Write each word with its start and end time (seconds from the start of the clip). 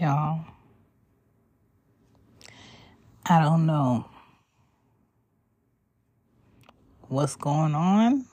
Y'all, 0.00 0.44
I 3.26 3.40
don't 3.40 3.66
know 3.66 4.08
what's 7.08 7.34
going 7.34 7.74
on, 7.74 8.24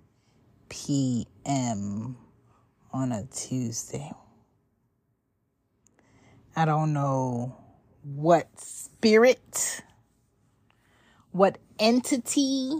p.m. 0.69 2.17
on 2.91 3.11
a 3.11 3.25
Tuesday. 3.25 4.11
I 6.55 6.65
don't 6.65 6.93
know 6.93 7.55
what 8.03 8.47
spirit, 8.59 9.81
what 11.33 11.57
entity 11.79 12.71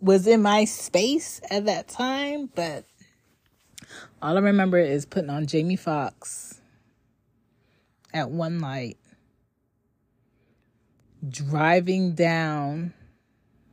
was 0.00 0.28
in 0.28 0.40
my 0.40 0.64
space 0.64 1.40
at 1.50 1.66
that 1.66 1.88
time, 1.88 2.48
but 2.54 2.84
all 4.22 4.36
I 4.36 4.40
remember 4.40 4.78
is 4.78 5.04
putting 5.04 5.30
on 5.30 5.46
Jamie 5.46 5.74
Foxx 5.74 6.60
at 8.12 8.30
one 8.30 8.60
light, 8.60 8.96
driving 11.28 12.14
down 12.14 12.94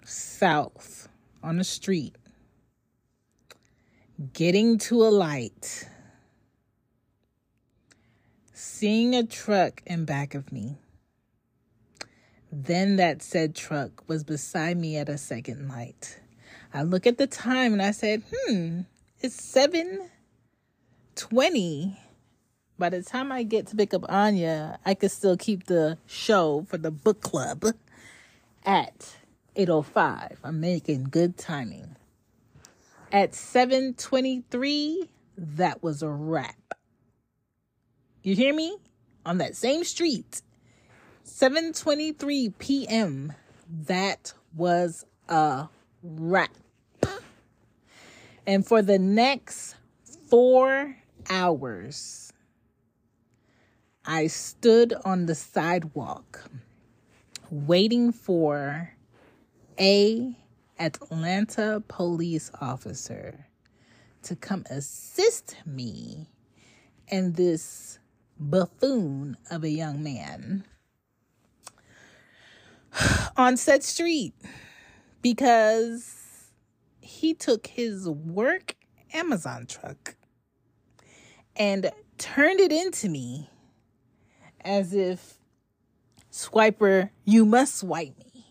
south 0.04 1.08
on 1.44 1.60
a 1.60 1.64
street, 1.64 2.16
getting 4.34 4.80
to 4.80 5.04
a 5.04 5.12
light, 5.12 5.88
seeing 8.52 9.14
a 9.14 9.24
truck 9.24 9.84
in 9.86 10.06
back 10.06 10.34
of 10.34 10.52
me. 10.52 10.81
Then 12.52 12.98
that 12.98 13.22
said 13.22 13.56
truck 13.56 14.08
was 14.08 14.24
beside 14.26 14.78
me 14.78 14.98
at 14.98 15.08
a 15.08 15.18
second 15.18 15.70
light. 15.70 16.20
I 16.74 16.84
look 16.84 17.08
at 17.08 17.18
the 17.18 17.28
time 17.28 17.72
and 17.74 17.82
I 17.82 17.92
said, 17.92 18.24
hmm, 18.30 18.82
it's 19.22 19.42
seven 19.42 20.10
720. 21.16 21.98
By 22.78 22.90
the 22.90 23.04
time 23.04 23.32
I 23.32 23.44
get 23.44 23.68
to 23.68 23.76
pick 23.76 23.94
up 23.94 24.04
Anya, 24.10 24.80
I 24.86 24.96
could 24.96 25.12
still 25.12 25.38
keep 25.38 25.68
the 25.68 25.98
show 26.08 26.66
for 26.68 26.78
the 26.78 26.92
book 26.92 27.22
club 27.22 27.64
at 28.66 29.18
805. 29.56 30.40
I'm 30.44 30.60
making 30.60 31.06
good 31.06 31.38
timing. 31.38 31.96
At 33.12 33.36
723, 33.36 35.10
that 35.38 35.84
was 35.84 36.02
a 36.02 36.10
wrap. 36.10 36.56
You 38.24 38.36
hear 38.36 38.54
me? 38.54 38.78
On 39.26 39.38
that 39.38 39.56
same 39.56 39.84
street. 39.84 40.42
7:23 41.26 42.54
p.m. 42.58 43.34
That 43.70 44.34
was 44.56 45.06
a 45.30 45.68
wrap. 46.04 46.52
And 48.46 48.66
for 48.66 48.82
the 48.82 49.00
next 49.00 49.76
4 50.30 50.98
hours 51.30 52.34
I 54.04 54.28
stood 54.28 54.94
on 55.06 55.28
the 55.28 55.36
sidewalk 55.36 56.50
waiting 57.52 58.12
for 58.12 58.94
a 59.80 60.36
Atlanta 60.80 61.84
police 61.88 62.50
officer 62.60 63.46
to 64.24 64.36
come 64.36 64.66
assist 64.72 65.56
me 65.66 66.28
and 67.10 67.36
this 67.36 68.00
buffoon 68.40 69.38
of 69.52 69.64
a 69.64 69.70
young 69.70 70.02
man 70.02 70.64
on 73.38 73.58
said 73.58 73.84
street 73.84 74.34
because 75.22 76.16
he 77.00 77.34
took 77.34 77.68
his 77.68 78.08
work 78.10 78.76
Amazon 79.14 79.66
truck 79.66 80.16
and 81.56 81.92
turned 82.18 82.60
it 82.60 82.72
into 82.72 83.10
me 83.10 83.50
as 84.62 84.94
if 84.94 85.38
swiper 86.32 87.10
you 87.26 87.46
must 87.46 87.76
swipe 87.76 88.18
me. 88.18 88.46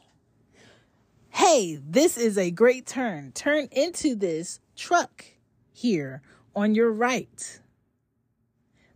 Hey 1.30 1.80
this 1.82 2.16
is 2.16 2.36
a 2.36 2.50
great 2.50 2.86
turn. 2.86 3.32
Turn 3.32 3.68
into 3.72 4.14
this 4.14 4.60
truck 4.76 5.24
here 5.72 6.22
on 6.54 6.74
your 6.74 6.92
right. 6.92 7.60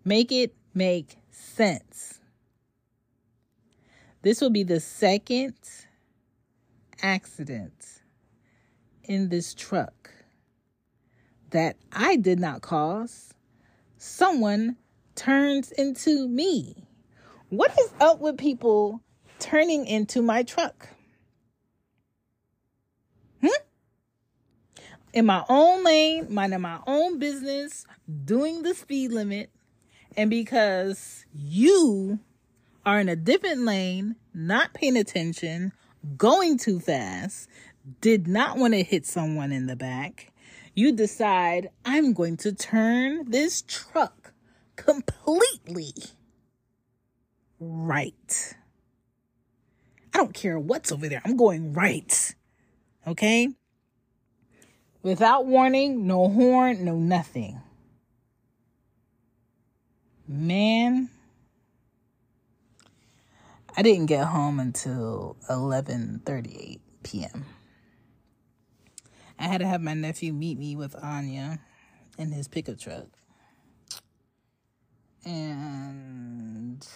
Make 0.05 0.31
it 0.33 0.55
make 0.75 1.17
sense 1.31 2.14
this 4.25 4.41
will 4.41 4.51
be 4.51 4.63
the 4.63 4.81
second 4.81 5.55
accident 7.03 8.01
in 9.05 9.29
this 9.29 9.53
truck 9.53 10.11
that 11.51 11.77
I 11.93 12.17
did 12.17 12.41
not 12.41 12.63
cause. 12.63 13.35
Someone 13.99 14.77
turns 15.15 15.73
into 15.73 16.27
me. 16.27 16.89
What 17.51 17.71
is 17.79 17.93
up 18.01 18.19
with 18.19 18.39
people 18.39 19.03
turning 19.39 19.87
into 19.87 20.23
my 20.23 20.43
truck? 20.43 20.89
Hmm? 23.43 23.49
In 25.13 25.27
my 25.27 25.45
own 25.51 25.85
lane, 25.85 26.29
minding 26.31 26.63
my 26.63 26.79
own 26.87 27.19
business, 27.19 27.87
doing 28.25 28.63
the 28.63 28.73
speed 28.73 29.13
limit, 29.13 29.51
and 30.17 30.31
because 30.31 31.27
you 31.35 32.19
are 32.87 33.01
in 33.01 33.09
a 33.09 33.17
different 33.17 33.63
lane, 33.63 34.17
not 34.33 34.75
paying 34.75 34.97
attention, 34.97 35.73
going 36.17 36.59
too 36.59 36.81
fast, 36.81 37.49
did 38.01 38.27
not 38.27 38.57
want 38.57 38.75
to 38.75 38.83
hit 38.83 39.07
someone 39.07 39.53
in 39.53 39.67
the 39.67 39.77
back, 39.77 40.33
you 40.75 40.93
decide, 40.93 41.71
I'm 41.85 42.13
going 42.13 42.37
to 42.39 42.53
turn 42.53 43.31
this 43.31 43.63
truck 43.63 44.33
completely 44.77 45.93
right. 47.61 48.55
I 50.13 50.19
don't 50.19 50.35
care 50.35 50.59
what's 50.59 50.93
over 50.93 51.09
there, 51.09 51.23
I'm 51.25 51.37
going 51.37 51.73
right. 51.73 52.35
Okay? 53.07 53.49
Without 55.03 55.47
warning, 55.47 56.07
no 56.07 56.29
horn, 56.29 56.85
no 56.85 56.97
nothing. 56.97 57.61
Man, 60.27 61.11
I 63.77 63.83
didn't 63.83 64.07
get 64.07 64.27
home 64.27 64.61
until 64.61 65.37
11:38 65.51 66.81
p.m. 67.03 67.45
I 69.39 69.45
had 69.45 69.59
to 69.59 69.67
have 69.67 69.81
my 69.81 69.95
nephew 69.95 70.33
meet 70.33 70.59
me 70.59 70.77
with 70.77 70.95
Anya 71.03 71.59
in 72.17 72.31
his 72.31 72.47
pickup 72.47 72.79
truck. 72.79 73.07
And 75.25 76.87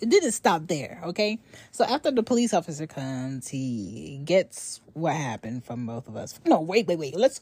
it 0.00 0.08
didn't 0.08 0.32
stop 0.32 0.66
there, 0.68 1.00
okay? 1.04 1.38
So 1.70 1.84
after 1.84 2.10
the 2.10 2.22
police 2.22 2.54
officer 2.54 2.86
comes, 2.86 3.48
he 3.48 4.20
gets 4.24 4.80
what 4.94 5.14
happened 5.14 5.64
from 5.64 5.86
both 5.86 6.08
of 6.08 6.16
us. 6.16 6.38
No, 6.46 6.60
wait, 6.60 6.86
wait, 6.86 6.98
wait. 6.98 7.16
Let's 7.16 7.40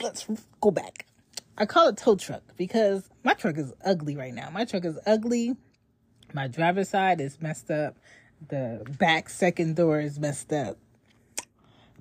let's 0.00 0.26
go 0.60 0.70
back. 0.70 1.06
I 1.58 1.66
call 1.66 1.88
it 1.88 1.96
tow 1.96 2.16
truck 2.16 2.42
because 2.56 3.08
my 3.24 3.34
truck 3.34 3.58
is 3.58 3.72
ugly 3.84 4.16
right 4.16 4.34
now. 4.34 4.50
My 4.50 4.64
truck 4.64 4.84
is 4.84 4.98
ugly. 5.04 5.56
My 6.34 6.48
driver's 6.48 6.88
side 6.88 7.20
is 7.20 7.40
messed 7.40 7.70
up. 7.70 7.96
The 8.48 8.84
back 8.98 9.28
second 9.28 9.76
door 9.76 10.00
is 10.00 10.18
messed 10.18 10.52
up. 10.52 10.78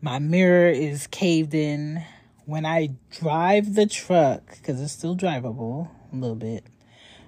My 0.01 0.19
mirror 0.19 0.69
is 0.69 1.07
caved 1.07 1.53
in. 1.53 2.03
When 2.45 2.65
I 2.65 2.91
drive 3.11 3.75
the 3.75 3.85
truck, 3.85 4.57
because 4.57 4.81
it's 4.81 4.93
still 4.93 5.15
drivable 5.15 5.89
a 6.11 6.15
little 6.15 6.35
bit, 6.35 6.65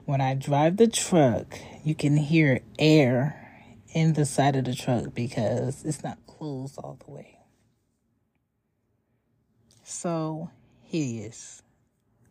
when 0.05 0.21
I 0.21 0.33
drive 0.33 0.77
the 0.77 0.87
truck, 0.87 1.59
you 1.83 1.95
can 1.95 2.17
hear 2.17 2.61
air 2.79 3.39
in 3.93 4.13
the 4.13 4.25
side 4.25 4.55
of 4.55 4.65
the 4.65 4.75
truck 4.75 5.13
because 5.13 5.85
it's 5.85 6.03
not 6.03 6.17
closed 6.25 6.77
all 6.77 6.97
the 7.05 7.11
way. 7.11 7.37
so 9.83 10.49
hideous. 10.81 11.61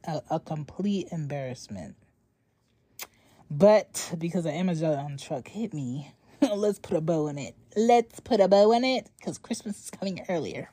A, 0.05 0.21
a 0.31 0.41
complete 0.41 1.09
embarrassment. 1.13 1.97
But 3.55 4.15
because 4.17 4.45
the 4.45 4.51
Amazon 4.51 5.19
truck 5.19 5.47
hit 5.47 5.75
me, 5.75 6.15
let's 6.41 6.79
put 6.79 6.97
a 6.97 7.03
bow 7.03 7.29
in 7.29 7.37
it. 7.37 7.55
Let's 7.77 8.19
put 8.21 8.41
a 8.41 8.49
bow 8.49 8.73
in 8.73 8.83
it 8.83 9.11
because 9.19 9.37
Christmas 9.37 9.79
is 9.85 9.91
coming 9.91 10.25
earlier. 10.31 10.71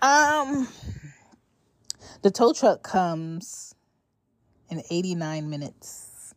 Um, 0.00 0.68
the 2.22 2.30
tow 2.30 2.54
truck 2.54 2.82
comes 2.82 3.74
in 4.70 4.82
89 4.88 5.50
minutes. 5.50 6.34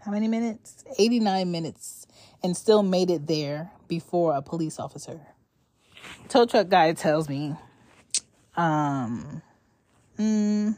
How 0.00 0.10
many 0.10 0.26
minutes? 0.26 0.84
89 0.98 1.52
minutes 1.52 2.08
and 2.42 2.56
still 2.56 2.82
made 2.82 3.10
it 3.10 3.28
there 3.28 3.70
before 3.86 4.34
a 4.34 4.42
police 4.42 4.80
officer. 4.80 5.20
Tow 6.28 6.44
truck 6.44 6.68
guy 6.68 6.92
tells 6.92 7.28
me, 7.28 7.54
um, 8.56 9.42
mm, 10.18 10.76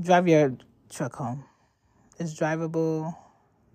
drive 0.00 0.28
your 0.28 0.56
truck 0.88 1.16
home. 1.16 1.44
It's 2.20 2.38
drivable. 2.38 3.16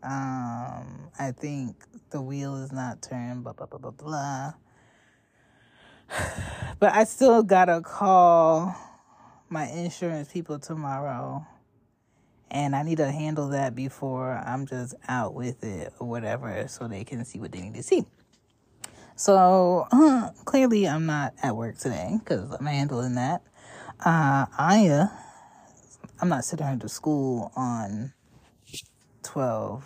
Um, 0.03 1.09
I 1.17 1.31
think 1.35 1.83
the 2.11 2.21
wheel 2.21 2.57
is 2.57 2.71
not 2.71 3.01
turned, 3.01 3.43
blah, 3.43 3.53
blah, 3.53 3.65
blah, 3.65 3.79
blah, 3.79 3.89
blah. 3.89 4.53
But 6.79 6.93
I 6.93 7.05
still 7.05 7.41
gotta 7.41 7.81
call 7.81 8.75
my 9.49 9.65
insurance 9.69 10.31
people 10.31 10.59
tomorrow. 10.59 11.43
And 12.51 12.75
I 12.75 12.83
need 12.83 12.97
to 12.97 13.11
handle 13.11 13.49
that 13.49 13.73
before 13.73 14.33
I'm 14.45 14.67
just 14.67 14.93
out 15.07 15.33
with 15.33 15.63
it 15.63 15.93
or 15.99 16.07
whatever 16.07 16.67
so 16.67 16.87
they 16.87 17.03
can 17.03 17.25
see 17.25 17.39
what 17.39 17.51
they 17.51 17.61
need 17.61 17.73
to 17.73 17.81
see. 17.81 18.05
So 19.15 19.87
uh, 19.91 20.29
clearly, 20.45 20.87
I'm 20.87 21.07
not 21.07 21.33
at 21.41 21.55
work 21.55 21.79
today 21.79 22.19
because 22.19 22.51
I'm 22.51 22.67
handling 22.67 23.15
that. 23.15 23.41
Uh, 24.05 24.45
Aya, 24.59 25.07
I'm 26.21 26.29
not 26.29 26.45
sitting 26.45 26.67
her 26.67 26.77
to 26.77 26.87
school 26.87 27.51
on 27.55 28.13
12, 29.25 29.83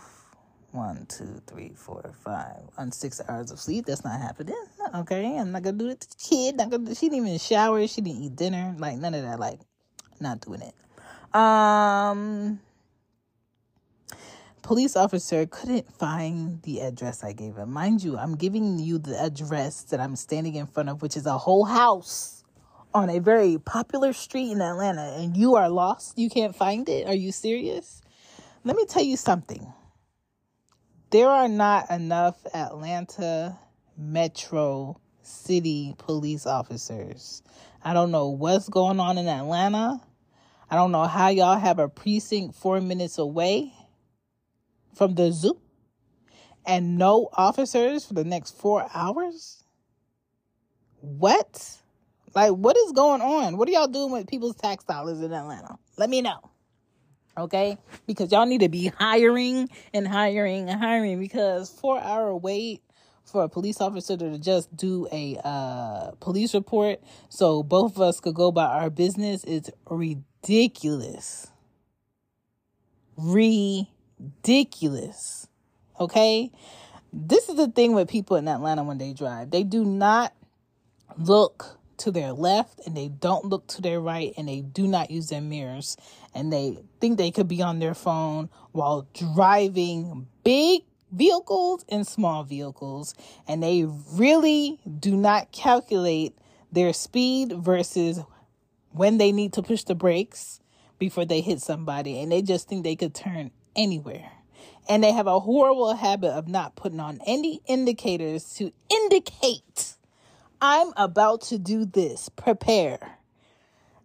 1, 0.71 1.06
2, 1.07 1.41
3, 1.47 1.71
4, 1.75 2.13
5, 2.24 2.45
on 2.77 2.91
six 2.91 3.21
hours 3.27 3.51
of 3.51 3.59
sleep. 3.59 3.86
That's 3.86 4.03
not 4.03 4.19
happening. 4.19 4.56
Okay, 4.94 5.38
I'm 5.38 5.51
not 5.51 5.63
gonna 5.63 5.77
do 5.77 5.89
it 5.89 6.01
to 6.01 6.09
the 6.09 6.15
kid. 6.15 6.57
Not 6.57 6.69
gonna. 6.69 6.94
She 6.94 7.09
didn't 7.09 7.27
even 7.27 7.39
shower. 7.39 7.88
She 7.88 8.01
didn't 8.01 8.21
eat 8.21 8.36
dinner. 8.36 8.75
Like 8.77 8.97
none 8.97 9.13
of 9.13 9.24
that. 9.24 9.39
Like, 9.39 9.59
not 10.19 10.41
doing 10.41 10.62
it. 10.62 11.36
Um, 11.36 12.59
police 14.62 14.95
officer 14.95 15.45
couldn't 15.45 15.92
find 15.94 16.62
the 16.63 16.81
address 16.81 17.24
I 17.24 17.33
gave 17.33 17.56
him. 17.56 17.71
Mind 17.71 18.03
you, 18.03 18.18
I'm 18.18 18.35
giving 18.35 18.80
you 18.80 18.97
the 18.97 19.21
address 19.21 19.83
that 19.83 20.00
I'm 20.00 20.15
standing 20.15 20.56
in 20.56 20.68
front 20.68 20.89
of, 20.89 21.01
which 21.01 21.15
is 21.15 21.25
a 21.25 21.38
whole 21.38 21.65
house 21.65 22.44
on 22.94 23.09
a 23.09 23.19
very 23.19 23.57
popular 23.57 24.12
street 24.12 24.51
in 24.51 24.62
Atlanta, 24.62 25.15
and 25.18 25.38
you 25.38 25.56
are 25.56 25.69
lost. 25.69 26.18
You 26.18 26.30
can't 26.30 26.56
find 26.56 26.89
it. 26.89 27.07
Are 27.07 27.13
you 27.13 27.31
serious? 27.31 28.01
Let 28.63 28.75
me 28.75 28.85
tell 28.85 29.03
you 29.03 29.17
something. 29.17 29.73
There 31.11 31.29
are 31.29 31.47
not 31.47 31.89
enough 31.89 32.38
Atlanta 32.53 33.57
metro 33.97 35.00
city 35.21 35.95
police 35.97 36.45
officers. 36.45 37.41
I 37.83 37.94
don't 37.94 38.11
know 38.11 38.29
what's 38.29 38.69
going 38.69 39.00
on 39.00 39.17
in 39.17 39.27
Atlanta. 39.27 40.01
I 40.69 40.75
don't 40.75 40.91
know 40.91 41.06
how 41.06 41.29
y'all 41.29 41.57
have 41.57 41.79
a 41.79 41.89
precinct 41.89 42.56
four 42.56 42.79
minutes 42.81 43.17
away 43.17 43.73
from 44.94 45.15
the 45.15 45.31
zoo 45.31 45.59
and 46.65 46.97
no 46.97 47.29
officers 47.33 48.06
for 48.06 48.13
the 48.13 48.23
next 48.23 48.56
four 48.57 48.85
hours? 48.94 49.63
What? 51.01 51.77
Like, 52.35 52.51
what 52.51 52.77
is 52.77 52.91
going 52.91 53.21
on? 53.21 53.57
What 53.57 53.67
are 53.69 53.71
y'all 53.71 53.88
doing 53.88 54.11
with 54.11 54.27
people's 54.27 54.56
tax 54.56 54.83
dollars 54.83 55.21
in 55.21 55.33
Atlanta? 55.33 55.77
Let 55.97 56.09
me 56.09 56.21
know. 56.21 56.39
Okay? 57.39 57.77
Because 58.06 58.31
y'all 58.31 58.45
need 58.45 58.62
to 58.62 58.69
be 58.69 58.88
hiring 58.88 59.69
and 59.94 60.07
hiring 60.07 60.69
and 60.69 60.80
hiring 60.80 61.19
because 61.19 61.69
four 61.69 62.00
hour 62.00 62.36
wait 62.36 62.81
for 63.25 63.44
a 63.44 63.50
police 63.50 63.81
officer 63.81 64.15
to 64.18 64.38
just 64.39 64.75
do 64.75 65.07
a 65.12 65.39
uh, 65.44 66.12
police 66.19 66.53
report 66.53 67.00
so 67.30 67.63
both 67.63 67.95
of 67.95 68.01
us 68.01 68.19
could 68.19 68.36
go 68.36 68.51
by 68.51 68.65
our 68.65 68.89
business 68.89 69.44
is 69.44 69.71
ridiculous. 69.89 71.47
Ridiculous. 73.18 73.88
Okay? 76.00 76.51
This 77.12 77.50
is 77.50 77.56
the 77.56 77.68
thing 77.68 77.94
with 77.94 78.07
people 78.09 78.38
in 78.38 78.47
Atlanta 78.47 78.83
when 78.83 78.97
they 78.97 79.13
drive. 79.13 79.51
They 79.51 79.63
do 79.63 79.83
not 79.85 80.33
look 81.18 81.79
to 82.00 82.12
their 82.12 82.31
left 82.31 82.80
and 82.86 82.96
they 82.96 83.07
don't 83.07 83.46
look 83.46 83.68
to 83.68 83.81
their 83.81 84.00
right 84.00 84.34
and 84.38 84.48
they 84.48 84.62
do 84.62 84.88
not 84.88 85.12
use 85.12 85.30
their 85.30 85.42
mirrors 85.42 85.98
and 86.34 86.51
they 86.51 86.78
think 87.00 87.18
they 87.18 87.31
could 87.31 87.48
be 87.48 87.62
on 87.62 87.80
their 87.80 87.94
phone 87.94 88.50
while 88.72 89.07
driving 89.13 90.28
big 90.44 90.84
vehicles 91.12 91.86
and 91.90 92.06
small 92.06 92.44
vehicles. 92.44 93.16
And 93.48 93.63
they 93.63 93.86
really 94.13 94.80
do 95.00 95.16
not 95.16 95.51
calculate 95.51 96.38
their 96.72 96.94
speed 96.94 97.54
versus 97.54 98.19
when 98.92 99.18
they 99.18 99.31
need 99.31 99.54
to 99.54 99.62
push 99.62 99.84
the 99.84 99.95
brakes 99.95 100.60
before 100.98 101.25
they 101.25 101.42
hit 101.42 101.62
somebody. 101.62 102.22
And 102.22 102.31
they 102.31 102.42
just 102.42 102.68
think 102.68 102.84
they 102.84 102.95
could 102.95 103.16
turn 103.16 103.52
anywhere. 103.75 104.31
And 104.88 105.04
they 105.04 105.12
have 105.12 105.28
a 105.28 105.40
horrible 105.40 105.94
habit 105.95 106.31
of 106.31 106.48
not 106.48 106.75
putting 106.75 107.00
on 107.00 107.19
any 107.25 107.62
indicators 107.68 108.56
to 108.56 108.72
indicate 108.90 109.95
I'm 110.61 110.91
about 110.97 111.41
to 111.44 111.57
do 111.57 111.85
this. 111.85 112.29
Prepare. 112.29 113.17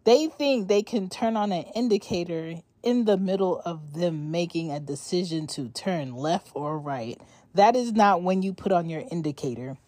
They 0.05 0.29
think 0.29 0.69
they 0.69 0.83
can 0.83 1.09
turn 1.09 1.37
on 1.37 1.51
an 1.51 1.65
indicator 1.75 2.57
in 2.83 3.07
the 3.07 3.17
middle 3.17 3.61
of 3.65 3.95
them 3.95 4.31
making 4.31 4.71
a 4.71 4.79
decision 4.79 5.47
to 5.49 5.69
turn 5.71 6.15
left 6.15 6.51
or 6.55 6.79
right. 6.79 7.21
That 7.55 7.75
is 7.75 7.93
not 7.93 8.23
when 8.23 8.43
you 8.43 8.53
put 8.53 8.71
on 8.71 8.89
your 8.89 9.03
indicator. 9.11 9.79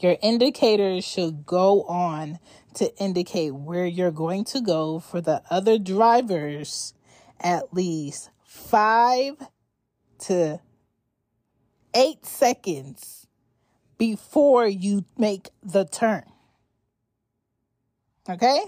Your 0.00 0.16
indicator 0.22 1.00
should 1.02 1.44
go 1.44 1.82
on 1.82 2.38
to 2.74 2.94
indicate 2.96 3.54
where 3.54 3.84
you're 3.84 4.10
going 4.10 4.44
to 4.46 4.60
go 4.60 4.98
for 4.98 5.20
the 5.20 5.42
other 5.50 5.78
drivers 5.78 6.94
at 7.38 7.74
least 7.74 8.30
five 8.42 9.36
to 10.20 10.60
eight 11.94 12.24
seconds 12.24 13.26
before 14.00 14.66
you 14.66 15.04
make 15.18 15.50
the 15.62 15.84
turn. 15.84 16.24
Okay? 18.26 18.64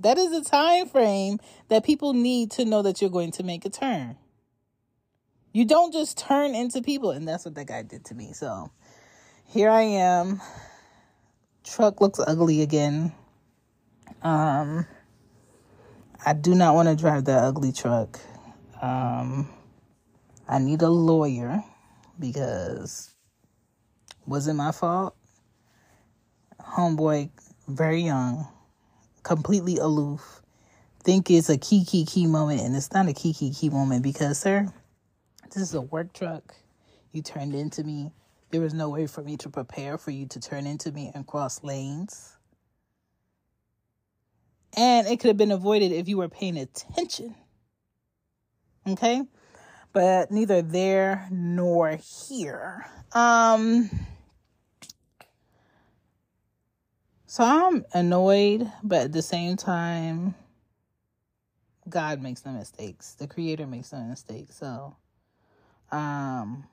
That 0.00 0.16
is 0.16 0.32
a 0.32 0.42
time 0.42 0.88
frame 0.88 1.40
that 1.68 1.84
people 1.84 2.14
need 2.14 2.52
to 2.52 2.64
know 2.64 2.80
that 2.80 3.02
you're 3.02 3.10
going 3.10 3.32
to 3.32 3.42
make 3.42 3.66
a 3.66 3.68
turn. 3.68 4.16
You 5.52 5.66
don't 5.66 5.92
just 5.92 6.16
turn 6.16 6.54
into 6.54 6.80
people, 6.80 7.10
and 7.10 7.28
that's 7.28 7.44
what 7.44 7.54
that 7.54 7.66
guy 7.66 7.82
did 7.82 8.06
to 8.06 8.14
me. 8.14 8.32
So 8.32 8.70
here 9.44 9.68
I 9.68 9.82
am. 9.82 10.40
Truck 11.62 12.00
looks 12.00 12.18
ugly 12.18 12.62
again. 12.62 13.12
Um, 14.22 14.86
I 16.24 16.32
do 16.32 16.54
not 16.54 16.74
want 16.74 16.88
to 16.88 16.96
drive 16.96 17.26
that 17.26 17.44
ugly 17.44 17.72
truck. 17.72 18.18
Um, 18.80 19.50
I 20.48 20.58
need 20.60 20.80
a 20.80 20.88
lawyer 20.88 21.62
because 22.18 23.15
wasn't 24.26 24.56
my 24.58 24.72
fault. 24.72 25.14
Homeboy, 26.60 27.30
very 27.68 28.02
young, 28.02 28.46
completely 29.22 29.76
aloof. 29.76 30.42
Think 31.04 31.30
it's 31.30 31.48
a 31.48 31.56
key 31.56 31.84
key 31.84 32.04
key 32.04 32.26
moment, 32.26 32.62
and 32.62 32.74
it's 32.74 32.92
not 32.92 33.08
a 33.08 33.12
key 33.12 33.32
key 33.32 33.52
key 33.52 33.70
moment 33.70 34.02
because, 34.02 34.38
sir, 34.38 34.72
this 35.44 35.62
is 35.62 35.74
a 35.74 35.80
work 35.80 36.12
truck. 36.12 36.54
You 37.12 37.22
turned 37.22 37.54
into 37.54 37.84
me. 37.84 38.10
There 38.50 38.60
was 38.60 38.74
no 38.74 38.90
way 38.90 39.06
for 39.06 39.22
me 39.22 39.36
to 39.38 39.48
prepare 39.48 39.98
for 39.98 40.10
you 40.10 40.26
to 40.26 40.40
turn 40.40 40.66
into 40.66 40.92
me 40.92 41.10
and 41.14 41.26
cross 41.26 41.62
lanes. 41.62 42.36
And 44.76 45.06
it 45.06 45.20
could 45.20 45.28
have 45.28 45.36
been 45.36 45.52
avoided 45.52 45.92
if 45.92 46.08
you 46.08 46.18
were 46.18 46.28
paying 46.28 46.58
attention. 46.58 47.34
Okay? 48.86 49.22
But 49.92 50.30
neither 50.30 50.60
there 50.60 51.26
nor 51.30 51.96
here. 51.96 52.86
Um 53.12 53.88
So 57.28 57.42
I'm 57.42 57.84
annoyed, 57.92 58.70
but 58.84 59.02
at 59.06 59.12
the 59.12 59.22
same 59.22 59.56
time, 59.56 60.36
God 61.88 62.22
makes 62.22 62.44
no 62.44 62.52
mistakes. 62.52 63.14
The 63.14 63.26
creator 63.26 63.66
makes 63.66 63.92
no 63.92 64.00
mistakes. 64.00 64.56
So 64.56 64.96
um 65.90 66.64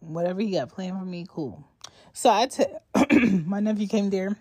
whatever 0.00 0.40
he 0.40 0.52
got 0.52 0.70
planned 0.70 0.98
for 0.98 1.04
me, 1.04 1.26
cool. 1.28 1.62
So 2.12 2.30
I 2.30 2.46
t- 2.46 2.64
my 3.46 3.60
nephew 3.60 3.86
came 3.86 4.10
there 4.10 4.36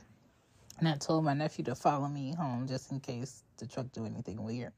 and 0.80 0.88
I 0.88 0.96
told 0.96 1.24
my 1.26 1.34
nephew 1.34 1.66
to 1.66 1.76
follow 1.76 2.08
me 2.08 2.34
home 2.34 2.68
just 2.68 2.92
in 2.92 3.00
case 3.00 3.44
the 3.58 3.68
truck 3.68 3.92
do 3.92 4.06
anything 4.06 4.42
weird. 4.42 4.72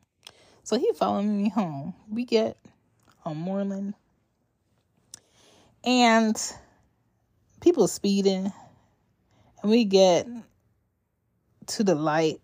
So 0.63 0.77
he 0.77 0.91
followed 0.93 1.23
me 1.23 1.49
home. 1.49 1.93
We 2.09 2.25
get 2.25 2.57
on 3.25 3.37
Moreland 3.37 3.93
and 5.83 6.35
people 7.61 7.87
speeding 7.87 8.51
we 9.63 9.85
get 9.85 10.27
to 11.67 11.83
the 11.83 11.95
light 11.95 12.39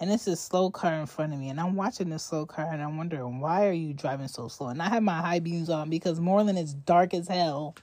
and 0.00 0.10
it's 0.10 0.26
a 0.26 0.34
slow 0.34 0.70
car 0.70 0.94
in 0.94 1.06
front 1.06 1.32
of 1.32 1.38
me 1.38 1.48
and 1.48 1.60
i'm 1.60 1.76
watching 1.76 2.10
this 2.10 2.24
slow 2.24 2.44
car 2.44 2.68
and 2.72 2.82
i'm 2.82 2.96
wondering 2.96 3.40
why 3.40 3.66
are 3.66 3.72
you 3.72 3.92
driving 3.92 4.28
so 4.28 4.48
slow? 4.48 4.68
And 4.68 4.82
i 4.82 4.88
have 4.88 5.02
my 5.02 5.20
high 5.20 5.38
beams 5.38 5.70
on 5.70 5.88
because 5.90 6.18
moreland 6.18 6.58
is 6.58 6.74
dark 6.74 7.14
as 7.14 7.28
hell 7.28 7.76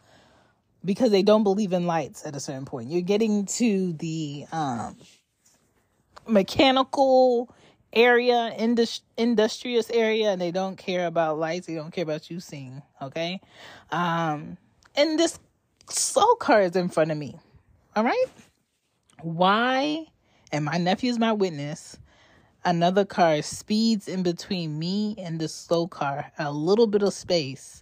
because 0.88 1.12
they 1.12 1.24
don't 1.24 1.44
believe 1.44 1.74
in 1.74 1.86
lights 1.86 2.26
at 2.26 2.36
a 2.36 2.40
certain 2.40 2.66
point. 2.66 2.90
You're 2.90 3.02
getting 3.02 3.46
to 3.46 3.94
the 3.94 4.46
um, 4.52 4.96
mechanical 6.28 7.54
area 7.92 8.54
indus- 8.58 9.02
industrious 9.18 9.90
area 9.90 10.30
and 10.30 10.42
they 10.42 10.52
don't 10.52 10.78
care 10.78 11.08
about 11.08 11.40
lights 11.40 11.68
they 11.68 11.76
don't 11.76 11.92
care 11.92 12.04
about 12.04 12.30
you 12.30 12.40
seeing 12.40 12.82
okay? 13.02 13.40
Um 13.92 14.58
and 14.96 15.18
this 15.18 15.40
slow 15.90 16.36
car 16.36 16.62
is 16.62 16.76
in 16.76 16.90
front 16.90 17.12
of 17.12 17.18
me 17.18 17.40
all 17.98 18.04
right. 18.04 18.26
Why 19.24 20.06
and 20.52 20.66
my 20.66 20.78
nephew's 20.78 21.18
my 21.18 21.34
witness? 21.34 21.98
Another 22.64 23.06
car 23.06 23.42
speeds 23.42 24.08
in 24.08 24.22
between 24.22 24.78
me 24.78 25.16
and 25.18 25.40
the 25.40 25.48
slow 25.48 25.88
car 25.88 26.32
a 26.38 26.52
little 26.52 26.86
bit 26.86 27.02
of 27.02 27.12
space 27.12 27.82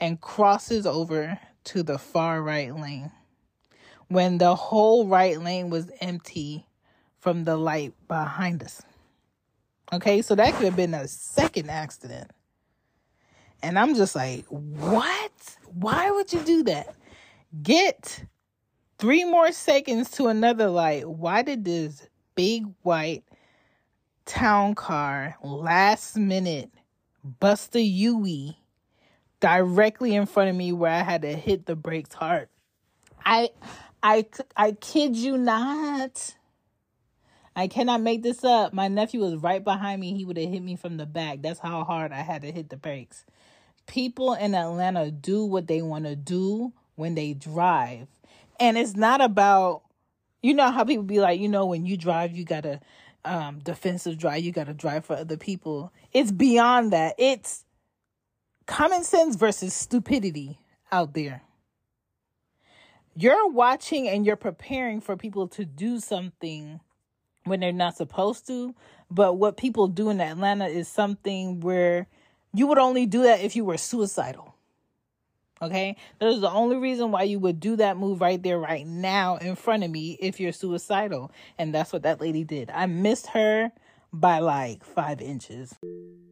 and 0.00 0.20
crosses 0.20 0.86
over 0.86 1.38
to 1.66 1.84
the 1.84 1.98
far 1.98 2.42
right 2.42 2.74
lane. 2.74 3.12
When 4.08 4.38
the 4.38 4.56
whole 4.56 5.06
right 5.06 5.40
lane 5.40 5.70
was 5.70 5.88
empty 6.00 6.66
from 7.20 7.44
the 7.44 7.56
light 7.56 7.94
behind 8.08 8.60
us. 8.60 8.82
Okay 9.92 10.20
so 10.20 10.34
that 10.34 10.52
could 10.54 10.64
have 10.64 10.76
been 10.76 10.94
a 10.94 11.06
second 11.06 11.70
accident. 11.70 12.28
And 13.62 13.78
i'm 13.78 13.94
just 13.94 14.16
like 14.16 14.46
what? 14.46 15.56
Why 15.66 16.10
would 16.10 16.32
you 16.32 16.42
do 16.42 16.64
that? 16.64 16.96
Get 17.62 18.24
three 18.98 19.24
more 19.24 19.52
seconds 19.52 20.10
to 20.10 20.26
another 20.26 20.68
light 20.68 21.08
why 21.08 21.42
did 21.42 21.64
this 21.64 22.08
big 22.34 22.66
white 22.82 23.24
town 24.26 24.74
car 24.74 25.36
last 25.42 26.16
minute 26.16 26.70
bust 27.22 27.74
a 27.76 27.80
Yui 27.82 28.58
directly 29.44 30.14
in 30.14 30.24
front 30.24 30.48
of 30.48 30.56
me 30.56 30.72
where 30.72 30.90
I 30.90 31.02
had 31.02 31.20
to 31.20 31.34
hit 31.34 31.66
the 31.66 31.76
brakes 31.76 32.14
hard. 32.14 32.48
I 33.26 33.50
I 34.02 34.24
I 34.56 34.72
kid 34.72 35.16
you 35.16 35.36
not. 35.36 36.34
I 37.54 37.68
cannot 37.68 38.00
make 38.00 38.22
this 38.22 38.42
up. 38.42 38.72
My 38.72 38.88
nephew 38.88 39.20
was 39.20 39.36
right 39.36 39.62
behind 39.62 40.00
me. 40.00 40.14
He 40.14 40.24
would 40.24 40.38
have 40.38 40.48
hit 40.48 40.62
me 40.62 40.76
from 40.76 40.96
the 40.96 41.04
back. 41.04 41.42
That's 41.42 41.60
how 41.60 41.84
hard 41.84 42.10
I 42.10 42.22
had 42.22 42.40
to 42.40 42.50
hit 42.50 42.70
the 42.70 42.78
brakes. 42.78 43.26
People 43.86 44.32
in 44.32 44.54
Atlanta 44.54 45.10
do 45.10 45.44
what 45.44 45.66
they 45.66 45.82
want 45.82 46.06
to 46.06 46.16
do 46.16 46.72
when 46.94 47.14
they 47.14 47.34
drive. 47.34 48.08
And 48.60 48.78
it's 48.78 48.94
not 48.94 49.20
about 49.20 49.82
you 50.42 50.52
know 50.52 50.70
how 50.70 50.84
people 50.84 51.04
be 51.04 51.20
like, 51.20 51.40
you 51.40 51.48
know, 51.48 51.64
when 51.64 51.86
you 51.86 51.96
drive, 51.96 52.36
you 52.36 52.44
got 52.44 52.64
to 52.64 52.80
um, 53.24 53.60
defensive 53.60 54.18
drive. 54.18 54.42
You 54.44 54.52
got 54.52 54.66
to 54.66 54.74
drive 54.74 55.06
for 55.06 55.16
other 55.16 55.38
people. 55.38 55.90
It's 56.12 56.30
beyond 56.30 56.92
that. 56.92 57.14
It's 57.16 57.64
common 58.66 59.04
sense 59.04 59.36
versus 59.36 59.72
stupidity 59.72 60.58
out 60.92 61.14
there. 61.14 61.42
You're 63.16 63.48
watching 63.48 64.08
and 64.08 64.26
you're 64.26 64.36
preparing 64.36 65.00
for 65.00 65.16
people 65.16 65.48
to 65.48 65.64
do 65.64 66.00
something 66.00 66.80
when 67.44 67.60
they're 67.60 67.72
not 67.72 67.96
supposed 67.96 68.46
to. 68.48 68.74
But 69.10 69.34
what 69.38 69.56
people 69.56 69.86
do 69.86 70.10
in 70.10 70.20
Atlanta 70.20 70.66
is 70.66 70.88
something 70.88 71.60
where 71.60 72.06
you 72.52 72.66
would 72.66 72.78
only 72.78 73.06
do 73.06 73.22
that 73.22 73.40
if 73.40 73.56
you 73.56 73.64
were 73.64 73.78
suicidal. 73.78 74.53
Okay. 75.64 75.96
There's 76.18 76.40
the 76.40 76.50
only 76.50 76.76
reason 76.76 77.10
why 77.10 77.22
you 77.22 77.38
would 77.38 77.60
do 77.60 77.76
that 77.76 77.96
move 77.96 78.20
right 78.20 78.42
there, 78.42 78.58
right 78.58 78.86
now, 78.86 79.36
in 79.36 79.56
front 79.56 79.84
of 79.84 79.90
me 79.90 80.18
if 80.20 80.40
you're 80.40 80.52
suicidal. 80.52 81.30
And 81.58 81.74
that's 81.74 81.92
what 81.92 82.02
that 82.02 82.20
lady 82.20 82.44
did. 82.44 82.70
I 82.70 82.86
missed 82.86 83.28
her 83.28 83.72
by 84.12 84.38
like 84.38 84.84
five 84.84 85.20
inches. 85.20 85.74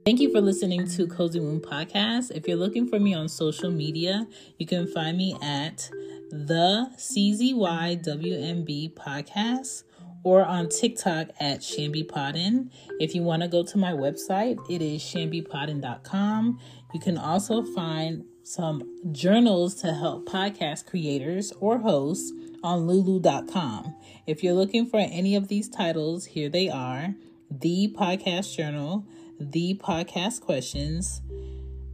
Thank 0.04 0.20
you 0.20 0.32
for 0.32 0.40
listening 0.40 0.88
to 0.88 1.06
Cozy 1.06 1.38
Womb 1.40 1.60
Podcast. 1.60 2.32
If 2.32 2.48
you're 2.48 2.56
looking 2.56 2.88
for 2.88 2.98
me 2.98 3.14
on 3.14 3.28
social 3.28 3.70
media, 3.70 4.26
you 4.58 4.66
can 4.66 4.86
find 4.86 5.16
me 5.16 5.36
at 5.42 5.88
the 6.30 6.90
CZYWMB 6.96 8.94
Podcast 8.94 9.84
or 10.24 10.44
on 10.44 10.68
TikTok 10.68 11.28
at 11.40 11.60
Shambi 11.60 12.04
Podden. 12.04 12.70
If 13.00 13.14
you 13.14 13.22
want 13.22 13.42
to 13.42 13.48
go 13.48 13.62
to 13.64 13.78
my 13.78 13.92
website, 13.92 14.58
it 14.70 14.82
is 14.82 15.02
shambipodden.com. 15.02 16.58
You 16.94 17.00
can 17.00 17.18
also 17.18 17.62
find 17.62 18.24
some 18.42 18.82
journals 19.12 19.74
to 19.76 19.92
help 19.94 20.26
podcast 20.28 20.86
creators 20.86 21.52
or 21.60 21.78
hosts 21.78 22.32
on 22.62 22.86
lulu.com. 22.86 23.94
If 24.26 24.42
you're 24.42 24.54
looking 24.54 24.86
for 24.86 24.98
any 24.98 25.34
of 25.34 25.48
these 25.48 25.68
titles, 25.68 26.26
here 26.26 26.48
they 26.48 26.68
are 26.68 27.14
The 27.50 27.94
Podcast 27.96 28.56
Journal, 28.56 29.06
The 29.38 29.74
Podcast 29.82 30.40
Questions, 30.40 31.20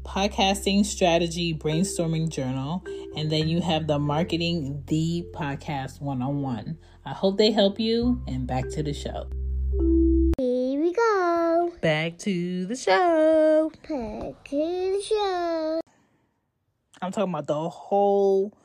Podcasting 0.05 0.85
Strategy 0.85 1.55
Brainstorming 1.55 2.31
Journal, 2.31 2.83
and 3.17 3.31
then 3.31 3.49
you 3.49 3.61
have 3.61 3.87
the 3.87 3.99
Marketing 3.99 4.83
The 4.87 5.27
Podcast 5.33 6.01
One 6.01 6.23
on 6.23 6.43
One. 6.43 6.79
I 7.05 7.13
hope 7.13 7.37
they 7.37 7.51
help 7.51 7.79
you, 7.79 8.23
and 8.27 8.47
back 8.47 8.69
to 8.71 8.83
the 8.83 8.95
show. 8.95 9.29
Here 10.39 10.81
we 10.81 10.93
go. 10.93 11.73
Back 11.83 12.19
to 12.19 12.67
the 12.67 12.77
show. 12.77 13.71
Back 13.83 14.45
to 14.45 14.57
the 14.57 15.03
show. 15.03 15.81
I'm 17.01 17.13
talking 17.13 17.33
about 17.33 17.47
the 17.47 17.69
whole 17.69 18.57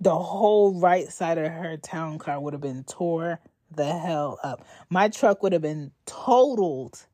the 0.00 0.14
whole 0.14 0.78
right 0.78 1.08
side 1.08 1.38
of 1.38 1.50
her 1.50 1.76
town 1.78 2.18
car 2.18 2.38
would 2.40 2.52
have 2.52 2.60
been 2.60 2.84
tore 2.84 3.40
the 3.70 3.86
hell 3.86 4.38
up. 4.42 4.64
My 4.90 5.08
truck 5.08 5.42
would 5.42 5.52
have 5.52 5.62
been 5.62 5.92
totaled 6.06 7.06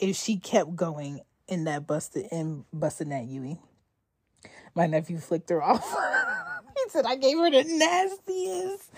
if 0.00 0.16
she 0.16 0.36
kept 0.38 0.74
going 0.74 1.20
in 1.46 1.64
that 1.64 1.86
busted 1.86 2.26
in 2.32 2.64
busting 2.72 3.10
that 3.10 3.26
Yui. 3.26 3.58
My 4.74 4.86
nephew 4.86 5.18
flicked 5.18 5.50
her 5.50 5.62
off. 5.62 5.84
he 6.76 6.90
said 6.90 7.04
I 7.06 7.16
gave 7.16 7.38
her 7.38 7.50
the 7.50 7.64
nastiest 7.64 8.90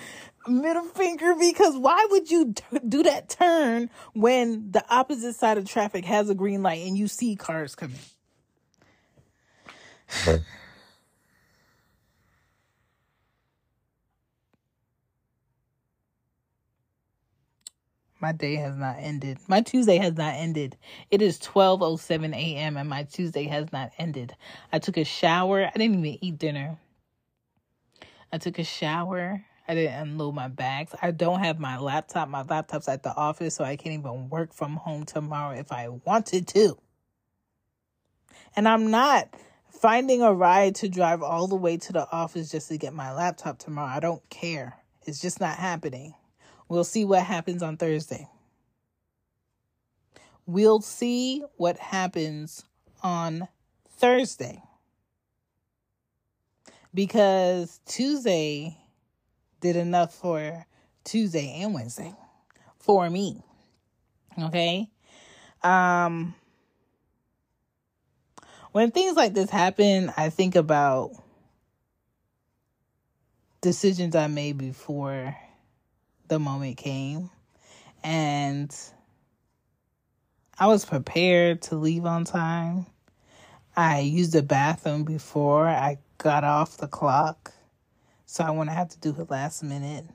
middle 0.46 0.84
finger 0.84 1.34
because 1.38 1.76
why 1.76 2.06
would 2.10 2.30
you 2.30 2.54
t- 2.54 2.64
do 2.88 3.02
that 3.02 3.28
turn 3.28 3.90
when 4.12 4.70
the 4.70 4.84
opposite 4.88 5.34
side 5.34 5.58
of 5.58 5.66
traffic 5.66 6.04
has 6.04 6.30
a 6.30 6.34
green 6.34 6.62
light 6.62 6.86
and 6.86 6.96
you 6.96 7.08
see 7.08 7.36
cars 7.36 7.74
coming? 7.74 7.98
My 18.24 18.32
day 18.32 18.56
has 18.56 18.74
not 18.76 18.96
ended. 18.98 19.38
My 19.48 19.60
Tuesday 19.60 19.98
has 19.98 20.14
not 20.16 20.34
ended. 20.34 20.78
It 21.10 21.20
is 21.20 21.38
12:07 21.40 22.34
a.m. 22.34 22.78
and 22.78 22.88
my 22.88 23.02
Tuesday 23.02 23.44
has 23.44 23.70
not 23.70 23.92
ended. 23.98 24.34
I 24.72 24.78
took 24.78 24.96
a 24.96 25.04
shower. 25.04 25.66
I 25.66 25.76
didn't 25.76 25.98
even 26.04 26.18
eat 26.24 26.38
dinner. 26.38 26.78
I 28.32 28.38
took 28.38 28.58
a 28.58 28.64
shower. 28.64 29.44
I 29.68 29.74
didn't 29.74 29.94
unload 29.94 30.34
my 30.34 30.48
bags. 30.48 30.94
I 31.00 31.10
don't 31.10 31.40
have 31.40 31.58
my 31.58 31.78
laptop. 31.78 32.28
My 32.28 32.42
laptop's 32.42 32.88
at 32.88 33.02
the 33.02 33.14
office, 33.14 33.54
so 33.54 33.64
I 33.64 33.76
can't 33.76 33.98
even 33.98 34.30
work 34.30 34.54
from 34.54 34.76
home 34.76 35.04
tomorrow 35.04 35.56
if 35.56 35.70
I 35.70 35.88
wanted 35.88 36.48
to. 36.48 36.78
And 38.56 38.66
I'm 38.66 38.90
not 38.90 39.28
finding 39.80 40.22
a 40.22 40.32
ride 40.32 40.74
to 40.76 40.88
drive 40.88 41.22
all 41.22 41.46
the 41.46 41.56
way 41.56 41.76
to 41.76 41.92
the 41.92 42.10
office 42.10 42.50
just 42.50 42.68
to 42.68 42.78
get 42.78 42.94
my 42.94 43.12
laptop 43.12 43.58
tomorrow. 43.58 43.88
I 43.88 44.00
don't 44.00 44.26
care. 44.30 44.78
It's 45.06 45.20
just 45.20 45.40
not 45.40 45.56
happening. 45.56 46.14
We'll 46.68 46.84
see 46.84 47.04
what 47.04 47.22
happens 47.22 47.62
on 47.62 47.76
Thursday. 47.76 48.28
We'll 50.46 50.80
see 50.80 51.42
what 51.56 51.78
happens 51.78 52.64
on 53.02 53.48
Thursday. 53.88 54.62
Because 56.92 57.80
Tuesday 57.86 58.78
did 59.60 59.76
enough 59.76 60.14
for 60.14 60.66
Tuesday 61.02 61.60
and 61.60 61.74
Wednesday 61.74 62.14
for 62.78 63.08
me. 63.10 63.42
Okay? 64.40 64.88
Um 65.62 66.34
when 68.74 68.90
things 68.90 69.14
like 69.14 69.34
this 69.34 69.50
happen, 69.50 70.12
I 70.16 70.30
think 70.30 70.56
about 70.56 71.12
decisions 73.60 74.16
I 74.16 74.26
made 74.26 74.58
before 74.58 75.36
the 76.26 76.40
moment 76.40 76.76
came. 76.76 77.30
And 78.02 78.76
I 80.58 80.66
was 80.66 80.84
prepared 80.84 81.62
to 81.62 81.76
leave 81.76 82.04
on 82.04 82.24
time. 82.24 82.86
I 83.76 84.00
used 84.00 84.32
the 84.32 84.42
bathroom 84.42 85.04
before 85.04 85.68
I 85.68 85.98
got 86.18 86.42
off 86.42 86.76
the 86.76 86.88
clock. 86.88 87.52
So 88.26 88.42
I 88.42 88.50
wouldn't 88.50 88.76
have 88.76 88.88
to 88.88 88.98
do 88.98 89.14
it 89.20 89.30
last 89.30 89.62
minute. 89.62 90.06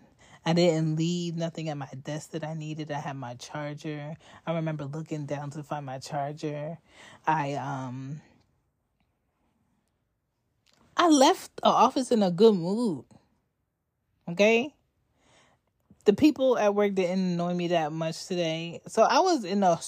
I 0.45 0.51
didn't 0.51 0.97
leave 0.97 1.37
nothing 1.37 1.69
at 1.69 1.77
my 1.77 1.87
desk 2.03 2.31
that 2.31 2.43
I 2.43 2.55
needed. 2.55 2.91
I 2.91 2.99
had 2.99 3.15
my 3.15 3.35
charger. 3.35 4.17
I 4.45 4.53
remember 4.53 4.83
looking 4.83 5.25
down 5.25 5.49
to 5.51 5.63
find 5.63 5.85
my 5.85 5.99
charger. 5.99 6.77
I 7.25 7.53
um 7.53 8.19
I 10.99 11.09
left 11.09 11.55
the 11.57 11.65
office 11.65 12.11
in 12.11 12.21
a 12.21 12.29
good 12.29 12.53
mood. 12.53 13.05
Okay? 14.27 14.75
the 16.09 16.13
people 16.15 16.57
at 16.57 16.73
work 16.73 16.95
didn't 16.95 17.33
annoy 17.33 17.53
me 17.53 17.67
that 17.67 17.91
much 17.91 18.25
today. 18.25 18.81
So 18.87 19.03
I 19.03 19.19
was 19.19 19.45
in 19.45 19.61
a 19.61 19.79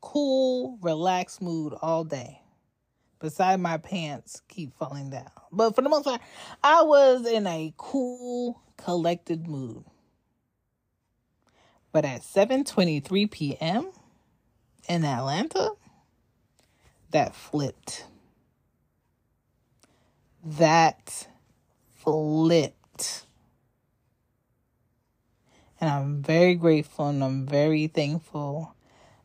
cool, 0.00 0.76
relaxed 0.82 1.40
mood 1.40 1.72
all 1.80 2.02
day. 2.02 2.42
Beside 3.20 3.60
my 3.60 3.76
pants 3.78 4.42
keep 4.48 4.76
falling 4.76 5.10
down. 5.10 5.30
But 5.52 5.76
for 5.76 5.82
the 5.82 5.88
most 5.88 6.02
part, 6.02 6.20
I 6.64 6.82
was 6.82 7.26
in 7.26 7.46
a 7.46 7.72
cool, 7.76 8.60
collected 8.76 9.46
mood. 9.46 9.84
But 11.92 12.04
at 12.04 12.22
7:23 12.22 13.30
p.m. 13.30 13.92
in 14.88 15.04
Atlanta, 15.04 15.70
that 17.12 17.36
flipped. 17.36 18.04
That 20.56 21.28
flipped. 21.96 23.26
And 25.78 25.90
I'm 25.90 26.22
very 26.22 26.54
grateful 26.54 27.08
and 27.08 27.22
I'm 27.22 27.44
very 27.44 27.86
thankful 27.86 28.74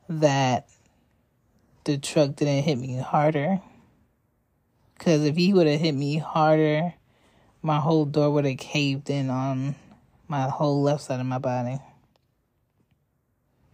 that 0.10 0.68
the 1.86 1.98
truck 1.98 2.36
didn't 2.36 2.64
hit 2.64 2.78
me 2.78 2.98
harder. 2.98 3.62
Because 4.98 5.24
if 5.24 5.38
he 5.38 5.54
would 5.54 5.66
have 5.66 5.80
hit 5.80 5.96
me 5.96 6.18
harder, 6.18 6.94
my 7.62 7.80
whole 7.80 8.04
door 8.04 8.30
would 8.32 8.44
have 8.44 8.58
caved 8.58 9.10
in 9.10 9.30
on 9.30 9.76
my 10.28 10.50
whole 10.50 10.82
left 10.82 11.04
side 11.04 11.22
of 11.22 11.26
my 11.26 11.38
body. 11.38 11.80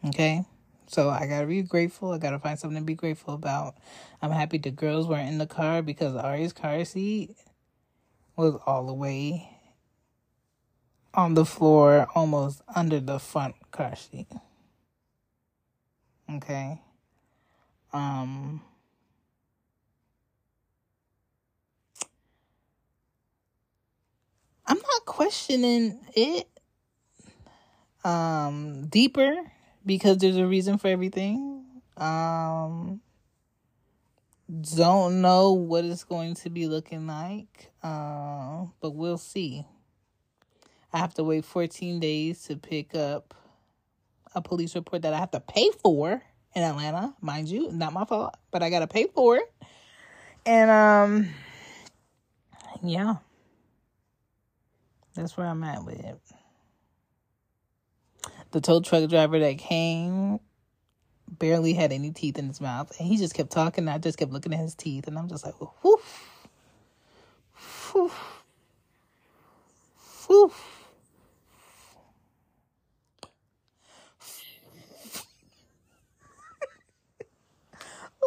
Okay? 0.06 0.46
So 0.90 1.10
I 1.12 1.28
gotta 1.28 1.48
be 1.48 1.62
grateful. 1.62 2.14
I 2.14 2.18
gotta 2.18 2.40
find 2.40 2.60
something 2.60 2.80
to 2.82 2.86
be 2.86 2.96
grateful 2.96 3.36
about. 3.36 3.76
I'm 4.24 4.32
happy 4.32 4.58
the 4.58 4.72
girls 4.72 5.08
weren't 5.08 5.30
in 5.30 5.38
the 5.38 5.48
car 5.48 5.84
because 5.84 6.16
Ari's 6.16 6.52
car 6.52 6.84
seat 6.84 7.36
was 8.36 8.60
all 8.66 8.88
the 8.88 8.94
way 8.94 9.50
on 11.14 11.36
the 11.36 11.46
floor, 11.46 12.08
almost 12.16 12.64
under 12.76 13.00
the 13.00 13.20
front 13.20 13.56
car 13.72 13.96
seat. 13.96 14.28
Okay. 16.32 16.82
Um 17.94 18.62
I'm 24.68 24.78
not 24.78 25.06
questioning 25.06 26.00
it 26.16 26.48
um 28.04 28.88
deeper 28.88 29.36
because 29.90 30.20
there's 30.20 30.38
a 30.38 30.46
reason 30.46 30.78
for 30.78 30.88
everything. 30.88 31.66
Um 31.98 33.02
don't 34.78 35.22
know 35.22 35.54
what 35.54 35.84
it's 35.84 36.04
going 36.04 36.36
to 36.36 36.50
be 36.50 36.68
looking 36.68 37.08
like. 37.08 37.72
Uh, 37.84 38.66
but 38.82 38.92
we'll 38.92 39.18
see. 39.18 39.66
I 40.94 40.98
have 41.00 41.14
to 41.16 41.24
wait 41.24 41.46
14 41.46 42.00
days 42.00 42.44
to 42.44 42.56
pick 42.56 42.96
up 42.96 43.34
a 44.36 44.42
police 44.42 44.76
report 44.76 45.02
that 45.04 45.14
I 45.14 45.18
have 45.18 45.32
to 45.32 45.40
pay 45.40 45.70
for 45.84 46.22
in 46.56 46.64
Atlanta, 46.64 47.16
mind 47.22 47.48
you, 47.48 47.72
not 47.72 47.94
my 47.94 48.06
fault, 48.06 48.36
but 48.52 48.64
I 48.64 48.70
got 48.70 48.80
to 48.80 48.88
pay 48.88 49.08
for 49.14 49.38
it. 49.38 49.52
And 50.46 50.70
um 50.70 51.30
yeah. 52.84 53.16
That's 55.16 55.36
where 55.36 55.48
I'm 55.48 55.64
at 55.64 55.84
with 55.84 56.00
it. 56.00 56.20
The 58.52 58.62
tow 58.62 58.82
truck 58.82 59.10
driver 59.10 59.40
that 59.40 59.58
came 59.58 60.40
barely 61.30 61.74
had 61.74 61.92
any 61.92 62.12
teeth 62.12 62.38
in 62.40 62.48
his 62.48 62.60
mouth. 62.60 62.98
And 63.00 63.08
he 63.08 63.18
just 63.18 63.34
kept 63.36 63.52
talking. 63.52 63.88
I 63.88 63.98
just 63.98 64.18
kept 64.18 64.32
looking 64.32 64.54
at 64.54 64.60
his 64.60 64.76
teeth. 64.76 65.08
And 65.08 65.18
I'm 65.18 65.28
just 65.28 65.46
like, 65.46 65.56
whoo. 65.84 65.98
Whew. 67.92 68.12
Whew. 70.28 70.52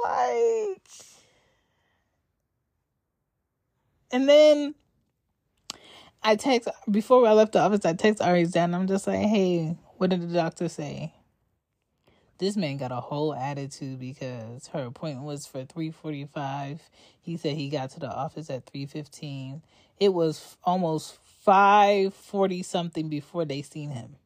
like, 0.05 0.83
and 4.11 4.29
then 4.29 4.75
I 6.23 6.37
text 6.37 6.69
before 6.91 7.27
I 7.27 7.33
left 7.33 7.53
the 7.53 7.61
office. 7.61 7.85
I 7.85 7.93
text 7.95 8.23
and 8.23 8.77
I'm 8.77 8.87
just 8.87 9.07
like, 9.07 9.21
"Hey, 9.21 9.77
what 10.03 10.11
did 10.11 10.21
the 10.21 10.35
doctor 10.35 10.69
say?" 10.69 11.13
This 12.39 12.57
man 12.57 12.77
got 12.77 12.91
a 12.91 13.01
whole 13.01 13.33
attitude 13.33 14.01
because 14.01 14.67
her 14.73 14.87
appointment 14.87 15.25
was 15.25 15.47
for 15.47 15.65
3:45. 15.65 16.81
He 17.21 17.37
said 17.37 17.57
he 17.57 17.69
got 17.69 17.91
to 17.91 18.01
the 18.01 18.13
office 18.13 18.51
at 18.51 18.67
3:15. 18.67 19.63
It 20.01 20.13
was 20.13 20.57
almost 20.65 21.21
5:40 21.47 22.65
something 22.65 23.09
before 23.09 23.45
they 23.45 23.63
seen 23.63 23.91
him. 23.91 24.17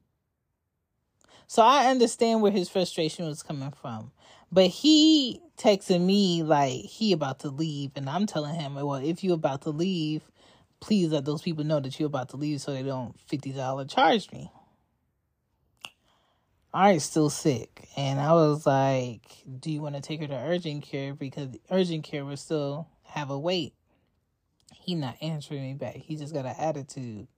So 1.47 1.62
I 1.62 1.91
understand 1.91 2.41
where 2.41 2.53
his 2.53 2.71
frustration 2.71 3.27
was 3.27 3.43
coming 3.43 3.71
from. 3.71 4.12
But 4.51 4.69
he 4.69 5.43
texted 5.59 6.01
me 6.01 6.43
like 6.43 6.87
he 6.87 7.12
about 7.12 7.41
to 7.41 7.51
leave 7.51 7.91
and 7.97 8.09
I'm 8.09 8.25
telling 8.25 8.55
him, 8.55 8.77
"Well, 8.77 8.95
if 8.95 9.23
you 9.23 9.35
about 9.35 9.61
to 9.62 9.71
leave, 9.71 10.23
please 10.81 11.11
let 11.12 11.27
those 11.27 11.43
people 11.43 11.65
know 11.65 11.81
that 11.81 12.01
you're 12.01 12.07
about 12.07 12.31
to 12.31 12.39
leave 12.39 12.62
so 12.62 12.73
they 12.73 12.83
don't 12.83 13.15
$50 13.29 13.85
charge 13.85 14.33
me." 14.33 14.51
Ari's 16.77 17.05
still 17.05 17.31
sick. 17.31 17.89
And 17.97 18.21
I 18.21 18.35
was 18.35 18.67
like, 18.67 19.23
Do 19.61 19.71
you 19.71 19.81
want 19.81 19.95
to 19.95 20.03
take 20.03 20.21
her 20.21 20.27
to 20.27 20.37
urgent 20.37 20.83
care? 20.83 21.15
Because 21.15 21.49
urgent 21.71 22.05
care 22.05 22.25
will 22.25 22.37
still 22.37 22.87
have 23.05 23.31
a 23.31 23.39
wait. 23.39 23.73
He 24.75 24.95
not 24.95 25.17
answering 25.23 25.62
me 25.62 25.75
back. 25.75 25.97
He 25.97 26.17
just 26.17 26.35
got 26.35 26.45
an 26.45 26.55
attitude. 26.59 27.29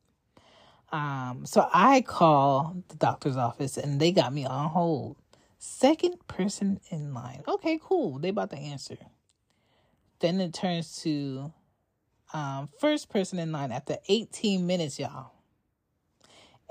Um, 0.91 1.45
so 1.47 1.69
I 1.73 2.01
call 2.01 2.83
the 2.89 2.97
doctor's 2.97 3.37
office 3.37 3.77
and 3.77 4.01
they 4.01 4.11
got 4.11 4.35
me 4.35 4.45
on 4.45 4.71
hold. 4.71 5.17
Second 5.59 6.17
person 6.27 6.81
in 6.91 7.15
line. 7.15 7.43
Okay, 7.47 7.79
cool. 7.81 8.19
They 8.19 8.31
about 8.31 8.51
to 8.51 8.59
answer. 8.59 8.97
Then 10.19 10.41
it 10.41 10.53
turns 10.53 11.01
to 11.03 11.53
um, 12.33 12.69
first 12.81 13.09
person 13.09 13.39
in 13.39 13.53
line 13.53 13.71
after 13.71 13.99
18 14.09 14.67
minutes, 14.67 14.99
y'all. 14.99 15.31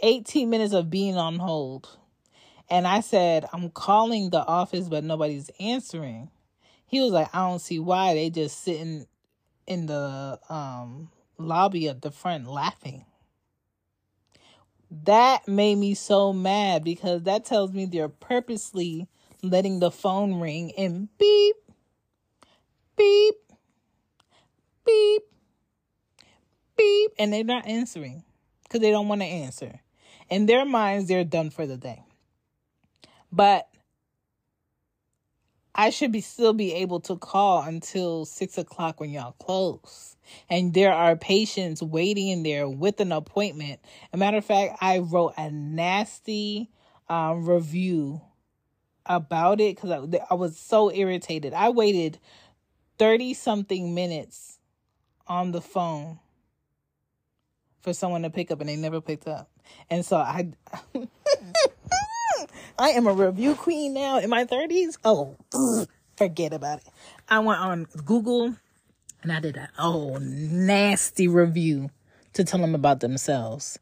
18 0.04 0.50
minutes 0.50 0.74
of 0.74 0.90
being 0.90 1.16
on 1.16 1.40
hold. 1.40 1.98
And 2.70 2.86
I 2.86 3.00
said, 3.00 3.46
I'm 3.54 3.70
calling 3.70 4.30
the 4.30 4.46
office, 4.46 4.90
but 4.90 5.04
nobody's 5.04 5.50
answering. 5.60 6.30
He 6.86 7.02
was 7.02 7.12
like, 7.12 7.34
I 7.34 7.48
don't 7.48 7.60
see 7.60 7.80
why. 7.80 8.14
They 8.14 8.30
just 8.30 8.64
sitting 8.64 9.08
in 9.66 9.86
the 9.86 10.40
um, 10.50 11.10
lobby 11.38 11.88
at 11.88 12.02
the 12.02 12.12
front 12.12 12.48
laughing. 12.48 13.06
That 15.04 15.48
made 15.48 15.78
me 15.78 15.94
so 15.94 16.32
mad 16.32 16.84
because 16.84 17.24
that 17.24 17.46
tells 17.46 17.74
me 17.74 17.86
they're 17.86 18.08
purposely 18.08 19.08
letting 19.44 19.80
the 19.80 19.92
phone 19.92 20.40
ring 20.40 20.72
and 20.78 21.10
beep, 21.18 21.56
beep, 22.96 23.36
beep, 24.86 25.24
beep, 26.78 27.12
and 27.20 27.34
they're 27.34 27.44
not 27.44 27.68
answering 27.68 28.24
because 28.64 28.80
they 28.80 28.92
don't 28.92 29.10
want 29.10 29.22
to 29.22 29.28
answer. 29.28 29.82
In 30.30 30.46
their 30.46 30.66
minds, 30.66 31.08
they're 31.08 31.24
done 31.24 31.50
for 31.50 31.66
the 31.66 31.78
day. 31.78 32.04
But 33.32 33.68
I 35.76 35.92
should 35.92 36.12
be 36.12 36.22
still 36.22 36.54
be 36.54 36.74
able 36.74 37.00
to 37.02 37.16
call 37.18 37.62
until 37.62 38.26
six 38.26 38.58
o'clock 38.58 39.00
when 39.00 39.12
y'all 39.12 39.34
close. 39.34 40.16
And 40.50 40.74
there 40.74 40.92
are 40.92 41.16
patients 41.16 41.84
waiting 41.84 42.30
in 42.30 42.42
there 42.42 42.68
with 42.68 43.00
an 43.00 43.12
appointment. 43.12 43.80
A 44.12 44.18
matter 44.18 44.38
of 44.38 44.46
fact, 44.46 44.78
I 44.82 45.00
wrote 45.00 45.34
a 45.38 45.52
nasty 45.52 46.72
um, 47.08 47.48
review 47.48 48.22
about 49.06 49.62
it 49.62 49.76
because 49.76 49.92
I, 49.92 50.20
I 50.32 50.34
was 50.34 50.58
so 50.58 50.92
irritated. 50.92 51.54
I 51.54 51.70
waited 51.70 52.18
30 52.98 53.36
something 53.36 53.94
minutes 53.94 54.60
on 55.28 55.52
the 55.52 55.62
phone 55.62 56.20
for 57.82 57.94
someone 57.94 58.24
to 58.24 58.30
pick 58.32 58.50
up 58.50 58.60
and 58.62 58.68
they 58.68 58.76
never 58.76 59.00
picked 59.00 59.28
up. 59.28 59.50
And 59.90 60.04
so 60.04 60.18
I 60.18 60.50
I 62.80 62.90
am 62.90 63.08
a 63.08 63.14
review 63.14 63.56
queen 63.56 63.94
now 63.94 64.20
in 64.20 64.30
my 64.30 64.46
30s. 64.46 64.98
Oh, 65.04 65.36
forget 66.18 66.54
about 66.54 66.80
it. 66.80 66.88
I 67.30 67.40
went 67.40 67.60
on 67.60 67.88
Google 68.06 68.56
and 69.24 69.32
I 69.32 69.40
did 69.40 69.58
a 69.58 69.70
oh 69.80 70.18
nasty 70.20 71.28
review 71.28 71.90
to 72.34 72.44
tell 72.44 72.60
them 72.60 72.76
about 72.76 73.00
themselves. 73.00 73.80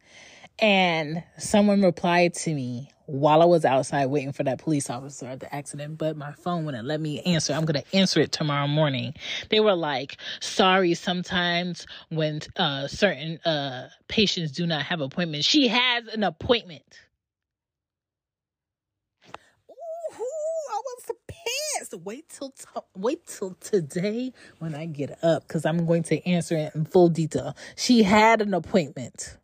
And 0.60 1.24
someone 1.38 1.82
replied 1.82 2.34
to 2.36 2.54
me 2.54 2.90
while 3.08 3.42
I 3.42 3.46
was 3.46 3.66
outside 3.66 4.08
waiting 4.08 4.32
for 4.32 4.44
that 4.44 4.58
police 4.58 4.90
officer 4.90 5.28
at 5.28 5.40
the 5.40 5.54
accident, 5.54 5.98
but 5.98 6.18
my 6.18 6.32
phone 6.32 6.66
wouldn't 6.66 6.88
let 6.88 7.00
me 7.00 7.22
answer. 7.22 7.54
I'm 7.54 7.66
going 7.66 7.82
to 7.82 7.96
answer 7.96 8.20
it 8.20 8.32
tomorrow 8.32 8.68
morning. 8.68 9.14
They 9.50 9.60
were 9.60 9.76
like, 9.76 10.18
sorry, 10.40 10.94
sometimes 10.94 11.86
when 12.10 12.40
uh, 12.56 12.88
certain 12.88 13.38
uh, 13.40 13.90
patients 14.08 14.52
do 14.54 14.66
not 14.66 14.84
have 14.84 15.02
appointments, 15.02 15.46
she 15.46 15.68
has 15.68 16.08
an 16.08 16.24
appointment. 16.24 16.84
Pissed. 21.90 22.04
Wait 22.06 22.30
till 22.30 22.50
t- 22.52 22.66
wait 22.96 23.26
till 23.28 23.56
today 23.56 24.32
when 24.60 24.76
I 24.76 24.86
get 24.86 25.24
up 25.24 25.48
because 25.48 25.66
I'm 25.66 25.86
going 25.86 26.04
to 26.04 26.26
answer 26.28 26.56
it 26.56 26.76
in 26.76 26.86
full 26.86 27.10
detail. 27.10 27.56
She 27.76 28.04
had 28.04 28.42
an 28.42 28.54
appointment. 28.54 29.38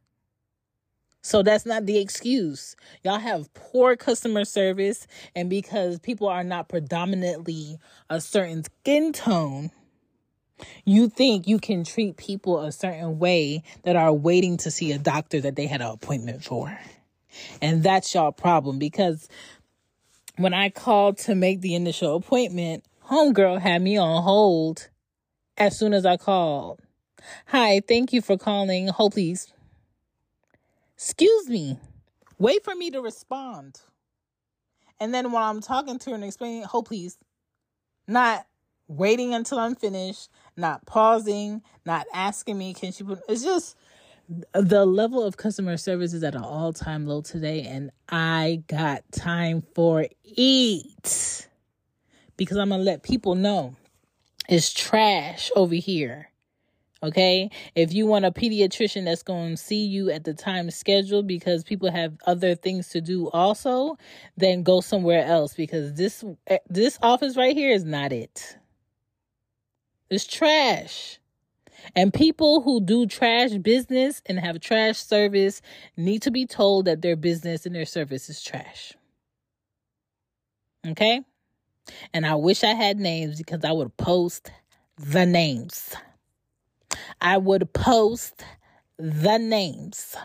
So 1.24 1.44
that's 1.44 1.68
not 1.68 1.86
the 1.86 2.00
excuse. 2.00 2.76
Y'all 3.04 3.20
have 3.20 3.54
poor 3.54 3.96
customer 3.96 4.44
service, 4.44 5.06
and 5.36 5.52
because 5.52 6.00
people 6.00 6.28
are 6.28 6.44
not 6.44 6.68
predominantly 6.68 7.78
a 8.10 8.20
certain 8.20 8.64
skin 8.64 9.14
tone, 9.14 9.70
you 10.84 11.10
think 11.10 11.48
you 11.48 11.60
can 11.60 11.84
treat 11.84 12.18
people 12.18 12.60
a 12.60 12.72
certain 12.72 13.20
way 13.20 13.62
that 13.84 13.96
are 13.96 14.14
waiting 14.14 14.58
to 14.58 14.72
see 14.72 14.92
a 14.92 14.98
doctor 14.98 15.40
that 15.42 15.56
they 15.56 15.68
had 15.68 15.82
an 15.82 15.92
appointment 15.92 16.44
for. 16.44 16.76
And 17.62 17.84
that's 17.84 18.14
y'all 18.14 18.32
problem 18.32 18.80
because 18.80 19.28
when 20.42 20.54
I 20.54 20.70
called 20.70 21.18
to 21.20 21.36
make 21.36 21.62
the 21.62 21.76
initial 21.76 22.16
appointment, 22.16 22.86
homegirl 23.10 23.60
had 23.60 23.82
me 23.82 23.98
on 23.98 24.24
hold 24.24 24.90
as 25.58 25.78
soon 25.78 25.94
as 25.94 26.06
I 26.06 26.18
called. 26.18 26.80
Hi, 27.48 27.82
thank 27.88 28.14
you 28.14 28.22
for 28.22 28.38
calling. 28.38 28.88
Hold 28.88 29.14
please. 29.14 29.52
Excuse 30.96 31.50
me. 31.50 31.80
Wait 32.38 32.64
for 32.64 32.76
me 32.76 32.92
to 32.92 33.02
respond. 33.02 33.82
And 35.00 35.14
then 35.14 35.32
while 35.32 35.50
I'm 35.50 35.62
talking 35.62 36.00
to 36.00 36.10
her 36.12 36.16
and 36.16 36.24
explaining, 36.24 36.64
hold 36.64 36.88
please. 36.88 37.18
Not 38.08 38.46
waiting 38.88 39.34
until 39.34 39.60
I'm 39.60 39.76
finished, 39.76 40.30
not 40.58 40.86
pausing, 40.86 41.62
not 41.86 42.06
asking 42.14 42.58
me, 42.58 42.74
can 42.74 42.92
she 42.92 43.04
put 43.04 43.22
it's 43.30 43.44
just 43.44 43.78
the 44.54 44.86
level 44.86 45.24
of 45.24 45.38
customer 45.38 45.78
service 45.78 46.14
is 46.14 46.24
at 46.24 46.36
an 46.36 46.44
all-time 46.44 47.06
low 47.06 47.22
today 47.22 47.64
and 47.64 47.92
I 48.10 48.64
got 48.68 49.04
time 49.12 49.64
for 49.76 50.08
it 50.24 51.48
because 52.38 52.58
I'm 52.58 52.70
to 52.70 52.78
let 52.78 53.04
people 53.04 53.36
know 53.36 53.76
it's 54.48 54.74
trash 54.74 55.52
over 55.56 55.76
here. 55.76 56.30
Okay. 57.04 57.50
If 57.74 57.94
you 57.94 58.06
want 58.06 58.26
a 58.26 58.32
pediatrician 58.32 59.06
that's 59.06 59.24
going 59.24 59.52
to 59.52 59.58
see 59.58 59.86
you 59.86 60.12
at 60.12 60.24
the 60.24 60.34
time 60.34 60.70
scheduled 60.70 61.26
because 61.26 61.64
people 61.64 61.92
have 61.92 62.16
other 62.28 62.54
things 62.54 62.90
to 62.90 63.02
do 63.02 63.30
also, 63.30 63.98
then 64.38 64.62
go 64.62 64.82
somewhere 64.82 65.26
else 65.26 65.56
because 65.56 65.96
this 65.96 66.24
eh, 66.48 66.60
this 66.70 67.00
office 67.02 67.36
right 67.36 67.56
here 67.56 67.72
is 67.72 67.84
not 67.84 68.14
it. 68.14 68.58
It's 70.12 70.28
trash. 70.28 71.21
And 71.96 72.14
people 72.14 72.62
who 72.62 72.82
do 72.82 73.06
trash 73.06 73.52
business 73.52 74.22
and 74.26 74.40
have 74.40 74.60
trash 74.60 74.98
service 74.98 75.62
need 75.98 76.22
to 76.24 76.32
be 76.32 76.46
told 76.46 76.86
that 76.86 77.02
their 77.02 77.16
business 77.16 77.66
and 77.66 77.76
their 77.76 77.86
service 77.86 78.30
is 78.30 78.42
trash. 78.42 78.94
Okay? 80.88 81.22
And 82.14 82.26
I 82.26 82.36
wish 82.36 82.64
I 82.64 82.74
had 82.74 83.00
names 83.00 83.38
because 83.38 83.64
I 83.64 83.72
would 83.72 83.96
post 83.98 84.52
the 84.98 85.26
names. 85.26 85.96
I 87.20 87.38
would 87.38 87.74
post 87.74 88.44
the 88.98 89.38
names. 89.38 90.16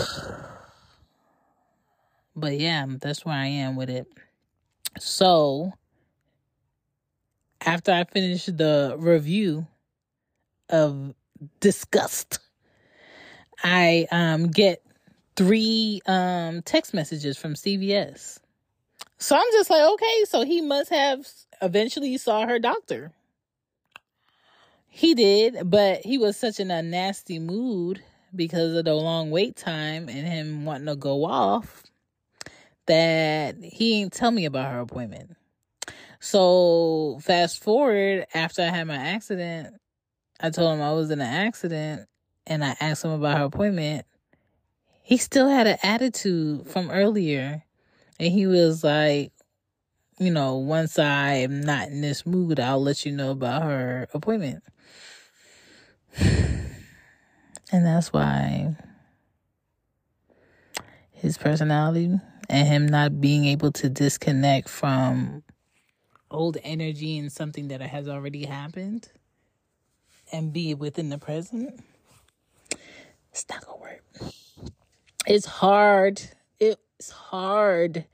but 2.36 2.58
yeah, 2.58 2.86
that's 2.88 3.26
where 3.26 3.36
I 3.36 3.48
am 3.48 3.76
with 3.76 3.90
it. 3.90 4.08
So, 5.00 5.74
after 7.66 7.92
I 7.92 8.04
finish 8.04 8.46
the 8.46 8.96
review 8.98 9.68
of 10.70 11.14
disgust, 11.60 12.40
I 13.64 14.08
um 14.12 14.48
get 14.48 14.82
three 15.36 16.02
um 16.06 16.62
text 16.64 16.94
messages 16.94 17.38
from 17.38 17.54
CVS. 17.54 18.40
So 19.18 19.36
I'm 19.36 19.52
just 19.52 19.70
like, 19.70 19.84
okay, 19.84 20.26
so 20.26 20.44
he 20.44 20.62
must 20.62 20.90
have 20.90 21.28
eventually 21.62 22.18
saw 22.18 22.48
her 22.48 22.58
doctor. 22.58 23.12
He 24.90 25.14
did, 25.14 25.70
but 25.70 26.02
he 26.02 26.18
was 26.18 26.36
such 26.36 26.60
in 26.60 26.70
a 26.72 26.82
nasty 26.82 27.40
mood 27.40 28.04
because 28.36 28.76
of 28.76 28.86
the 28.86 28.94
long 28.94 29.30
wait 29.32 29.56
time 29.56 30.10
and 30.10 30.28
him 30.28 30.66
wanting 30.66 30.88
to 30.88 30.96
go 30.96 31.24
off 31.26 31.84
that 32.88 33.56
he 33.62 34.02
didn't 34.02 34.14
tell 34.14 34.32
me 34.32 34.46
about 34.46 34.72
her 34.72 34.80
appointment. 34.80 35.36
So 36.24 37.18
fast 37.24 37.64
forward 37.64 38.28
after 38.32 38.62
I 38.62 38.68
had 38.68 38.86
my 38.86 38.96
accident, 38.96 39.76
I 40.40 40.52
told 40.52 40.76
him 40.76 40.82
I 40.82 40.94
was 40.94 41.10
in 41.10 41.20
an 41.20 41.28
accident 41.28 42.08
and 42.46 42.64
I 42.64 42.76
asked 42.80 43.04
him 43.04 43.10
about 43.10 43.40
her 43.40 43.46
appointment. 43.46 44.06
He 45.02 45.18
still 45.18 45.50
had 45.50 45.66
an 45.66 45.80
attitude 45.82 46.68
from 46.68 46.92
earlier. 46.92 47.64
And 48.20 48.32
he 48.32 48.46
was 48.46 48.84
like, 48.84 49.32
you 50.20 50.30
know, 50.30 50.58
once 50.58 51.00
I 51.00 51.34
am 51.38 51.62
not 51.62 51.88
in 51.88 52.02
this 52.02 52.24
mood, 52.24 52.60
I'll 52.60 52.84
let 52.84 53.04
you 53.04 53.12
know 53.12 53.32
about 53.32 53.64
her 53.64 54.08
appointment. 54.14 54.64
And 57.74 57.86
that's 57.86 58.12
why 58.12 58.76
his 61.12 61.38
personality 61.38 62.20
and 62.50 62.68
him 62.68 62.86
not 62.86 63.22
being 63.22 63.46
able 63.46 63.72
to 63.72 63.88
disconnect 63.88 64.68
from 64.68 65.42
old 66.32 66.58
energy 66.64 67.18
and 67.18 67.32
something 67.32 67.68
that 67.68 67.82
has 67.82 68.08
already 68.08 68.46
happened 68.46 69.10
and 70.32 70.54
be 70.54 70.74
within 70.74 71.10
the 71.10 71.18
present, 71.18 71.80
it's 73.32 73.46
not 73.50 73.66
gonna 73.66 73.78
work. 73.78 74.34
It's 75.28 75.46
hard. 75.46 76.22
It's 76.60 77.12
hard 77.12 78.06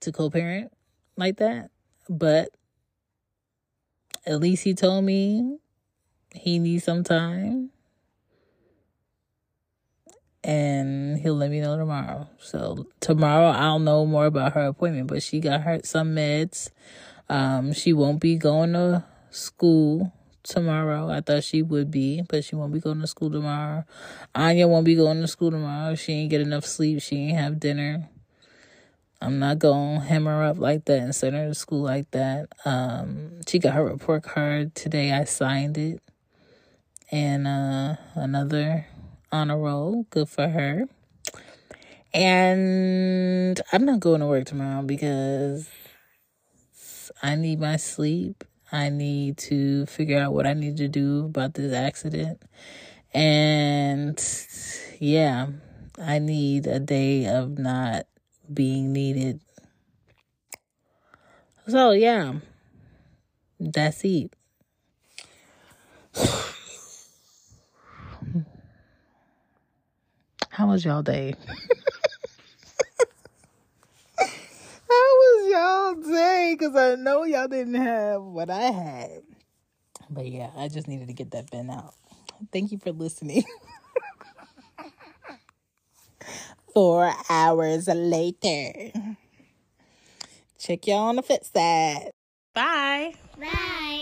to 0.00 0.12
co 0.12 0.30
parent 0.30 0.72
like 1.16 1.38
that, 1.38 1.70
but 2.08 2.50
at 4.26 4.40
least 4.40 4.64
he 4.64 4.74
told 4.74 5.04
me 5.04 5.58
he 6.34 6.58
needs 6.58 6.84
some 6.84 7.04
time 7.04 7.70
and 10.44 11.18
he'll 11.18 11.36
let 11.36 11.50
me 11.50 11.60
know 11.60 11.76
tomorrow. 11.76 12.28
So 12.38 12.86
tomorrow 13.00 13.46
I'll 13.46 13.78
know 13.78 14.06
more 14.06 14.26
about 14.26 14.54
her 14.54 14.66
appointment, 14.66 15.06
but 15.08 15.22
she 15.22 15.40
got 15.40 15.62
her 15.62 15.80
some 15.84 16.14
meds. 16.14 16.70
Um, 17.28 17.72
she 17.72 17.92
won't 17.92 18.20
be 18.20 18.36
going 18.36 18.72
to 18.74 19.04
school 19.30 20.12
tomorrow. 20.42 21.08
I 21.10 21.20
thought 21.20 21.44
she 21.44 21.62
would 21.62 21.90
be, 21.90 22.22
but 22.28 22.44
she 22.44 22.56
won't 22.56 22.72
be 22.72 22.80
going 22.80 23.00
to 23.00 23.06
school 23.06 23.30
tomorrow. 23.30 23.84
Anya 24.34 24.68
won't 24.68 24.84
be 24.84 24.94
going 24.94 25.20
to 25.20 25.28
school 25.28 25.50
tomorrow. 25.50 25.94
She 25.94 26.12
ain't 26.12 26.30
get 26.30 26.40
enough 26.40 26.64
sleep. 26.64 27.00
She 27.02 27.16
ain't 27.16 27.38
have 27.38 27.60
dinner. 27.60 28.08
I'm 29.20 29.38
not 29.38 29.60
gonna 29.60 30.00
hem 30.00 30.24
her 30.24 30.42
up 30.42 30.58
like 30.58 30.86
that 30.86 30.98
and 30.98 31.14
send 31.14 31.36
her 31.36 31.46
to 31.46 31.54
school 31.54 31.82
like 31.82 32.10
that. 32.10 32.48
Um, 32.64 33.40
she 33.46 33.60
got 33.60 33.74
her 33.74 33.84
report 33.84 34.24
card 34.24 34.74
today. 34.74 35.12
I 35.12 35.22
signed 35.24 35.78
it, 35.78 36.02
and 37.12 37.46
uh, 37.46 37.94
another 38.16 38.86
honor 39.30 39.58
roll. 39.58 40.06
Good 40.10 40.28
for 40.28 40.48
her. 40.48 40.88
And 42.12 43.60
I'm 43.72 43.84
not 43.84 44.00
going 44.00 44.20
to 44.20 44.26
work 44.26 44.44
tomorrow 44.44 44.82
because 44.82 45.68
I 47.22 47.36
need 47.36 47.60
my 47.60 47.76
sleep. 47.76 48.42
I 48.72 48.88
need 48.88 49.38
to 49.38 49.86
figure 49.86 50.18
out 50.18 50.32
what 50.32 50.46
I 50.46 50.54
need 50.54 50.76
to 50.78 50.88
do 50.88 51.26
about 51.26 51.54
this 51.54 51.72
accident. 51.72 52.42
And 53.14 54.20
yeah, 54.98 55.48
I 56.02 56.18
need 56.18 56.66
a 56.66 56.80
day 56.80 57.26
of 57.26 57.58
not 57.58 58.06
being 58.52 58.92
needed. 58.92 59.40
So 61.68 61.92
yeah, 61.92 62.34
that's 63.60 64.04
it. 64.04 64.34
How 70.48 70.66
was 70.68 70.84
y'all 70.84 71.02
day? 71.02 71.34
How 74.18 74.26
was 74.88 75.41
y'all 75.52 75.94
day? 75.94 76.56
Because 76.58 76.74
I 76.74 76.94
know 76.96 77.24
y'all 77.24 77.48
didn't 77.48 77.74
have 77.74 78.22
what 78.22 78.50
I 78.50 78.62
had. 78.62 79.22
But 80.10 80.26
yeah, 80.26 80.50
I 80.56 80.68
just 80.68 80.88
needed 80.88 81.08
to 81.08 81.14
get 81.14 81.30
that 81.32 81.50
bin 81.50 81.70
out. 81.70 81.94
Thank 82.52 82.72
you 82.72 82.78
for 82.78 82.92
listening. 82.92 83.44
Four 86.74 87.12
hours 87.28 87.88
later. 87.88 88.92
Check 90.58 90.86
y'all 90.86 91.08
on 91.08 91.16
the 91.16 91.22
flip 91.22 91.44
side. 91.44 92.10
Bye. 92.54 93.14
Bye. 93.38 94.01